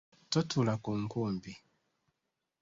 [0.31, 1.53] Totuula ku nkumbi.